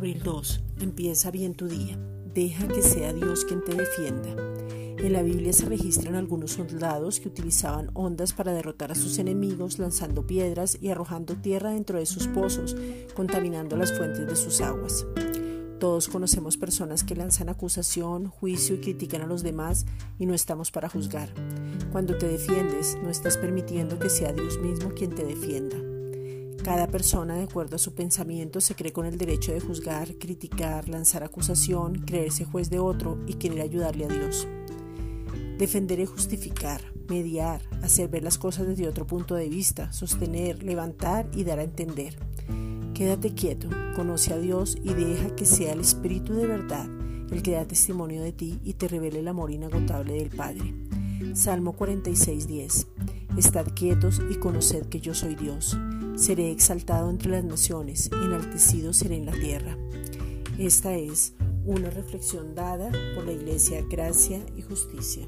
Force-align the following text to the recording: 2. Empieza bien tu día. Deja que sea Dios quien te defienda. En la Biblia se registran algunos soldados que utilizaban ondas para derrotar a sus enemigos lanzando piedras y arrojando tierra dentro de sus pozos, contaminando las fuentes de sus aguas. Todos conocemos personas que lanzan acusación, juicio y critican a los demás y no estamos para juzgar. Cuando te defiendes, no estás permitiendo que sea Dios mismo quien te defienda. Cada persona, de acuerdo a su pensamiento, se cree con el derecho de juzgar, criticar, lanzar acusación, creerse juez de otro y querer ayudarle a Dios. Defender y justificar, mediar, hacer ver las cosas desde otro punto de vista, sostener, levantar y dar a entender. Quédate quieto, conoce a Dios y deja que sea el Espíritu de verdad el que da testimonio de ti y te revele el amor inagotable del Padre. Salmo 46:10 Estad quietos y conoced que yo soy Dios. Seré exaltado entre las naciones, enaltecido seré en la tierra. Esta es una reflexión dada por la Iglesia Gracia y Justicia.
2. 0.00 0.60
Empieza 0.80 1.30
bien 1.30 1.54
tu 1.54 1.68
día. 1.68 1.98
Deja 2.32 2.66
que 2.68 2.80
sea 2.80 3.12
Dios 3.12 3.44
quien 3.44 3.62
te 3.62 3.74
defienda. 3.74 4.30
En 4.96 5.12
la 5.12 5.22
Biblia 5.22 5.52
se 5.52 5.66
registran 5.66 6.14
algunos 6.14 6.52
soldados 6.52 7.20
que 7.20 7.28
utilizaban 7.28 7.90
ondas 7.92 8.32
para 8.32 8.52
derrotar 8.52 8.92
a 8.92 8.94
sus 8.94 9.18
enemigos 9.18 9.78
lanzando 9.78 10.26
piedras 10.26 10.78
y 10.80 10.88
arrojando 10.88 11.36
tierra 11.36 11.72
dentro 11.72 11.98
de 11.98 12.06
sus 12.06 12.28
pozos, 12.28 12.76
contaminando 13.14 13.76
las 13.76 13.92
fuentes 13.92 14.26
de 14.26 14.36
sus 14.36 14.62
aguas. 14.62 15.06
Todos 15.78 16.08
conocemos 16.08 16.56
personas 16.56 17.04
que 17.04 17.16
lanzan 17.16 17.50
acusación, 17.50 18.28
juicio 18.28 18.76
y 18.76 18.80
critican 18.80 19.22
a 19.22 19.26
los 19.26 19.42
demás 19.42 19.84
y 20.18 20.24
no 20.24 20.34
estamos 20.34 20.70
para 20.70 20.88
juzgar. 20.88 21.28
Cuando 21.92 22.16
te 22.16 22.26
defiendes, 22.26 22.96
no 23.02 23.10
estás 23.10 23.36
permitiendo 23.36 23.98
que 23.98 24.08
sea 24.08 24.32
Dios 24.32 24.58
mismo 24.60 24.90
quien 24.90 25.14
te 25.14 25.24
defienda. 25.24 25.89
Cada 26.64 26.88
persona, 26.88 27.36
de 27.36 27.44
acuerdo 27.44 27.76
a 27.76 27.78
su 27.78 27.94
pensamiento, 27.94 28.60
se 28.60 28.74
cree 28.74 28.92
con 28.92 29.06
el 29.06 29.16
derecho 29.16 29.52
de 29.52 29.60
juzgar, 29.60 30.14
criticar, 30.16 30.88
lanzar 30.88 31.22
acusación, 31.22 31.94
creerse 32.04 32.44
juez 32.44 32.68
de 32.68 32.78
otro 32.78 33.18
y 33.26 33.34
querer 33.34 33.62
ayudarle 33.62 34.04
a 34.04 34.08
Dios. 34.08 34.46
Defender 35.56 36.00
y 36.00 36.06
justificar, 36.06 36.82
mediar, 37.08 37.62
hacer 37.82 38.08
ver 38.08 38.22
las 38.22 38.36
cosas 38.36 38.66
desde 38.66 38.88
otro 38.88 39.06
punto 39.06 39.34
de 39.34 39.48
vista, 39.48 39.90
sostener, 39.92 40.62
levantar 40.62 41.30
y 41.34 41.44
dar 41.44 41.58
a 41.58 41.64
entender. 41.64 42.16
Quédate 42.92 43.32
quieto, 43.32 43.68
conoce 43.96 44.34
a 44.34 44.38
Dios 44.38 44.76
y 44.82 44.92
deja 44.92 45.34
que 45.34 45.46
sea 45.46 45.72
el 45.72 45.80
Espíritu 45.80 46.34
de 46.34 46.46
verdad 46.46 46.88
el 47.30 47.42
que 47.42 47.52
da 47.52 47.64
testimonio 47.64 48.22
de 48.22 48.32
ti 48.32 48.58
y 48.64 48.74
te 48.74 48.88
revele 48.88 49.20
el 49.20 49.28
amor 49.28 49.50
inagotable 49.50 50.14
del 50.14 50.30
Padre. 50.30 50.74
Salmo 51.34 51.74
46:10 51.76 52.86
Estad 53.36 53.66
quietos 53.74 54.20
y 54.30 54.34
conoced 54.34 54.86
que 54.86 55.00
yo 55.00 55.14
soy 55.14 55.34
Dios. 55.34 55.76
Seré 56.16 56.50
exaltado 56.50 57.08
entre 57.10 57.30
las 57.30 57.44
naciones, 57.44 58.10
enaltecido 58.12 58.92
seré 58.92 59.16
en 59.16 59.26
la 59.26 59.32
tierra. 59.32 59.76
Esta 60.58 60.94
es 60.94 61.34
una 61.64 61.90
reflexión 61.90 62.54
dada 62.54 62.90
por 63.14 63.24
la 63.24 63.32
Iglesia 63.32 63.82
Gracia 63.88 64.40
y 64.56 64.62
Justicia. 64.62 65.26